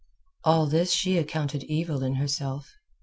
All 0.43 0.65
this 0.65 0.91
she 0.91 1.19
accounted 1.19 1.63
evil 1.65 2.01
in 2.01 2.15
herself. 2.15 2.73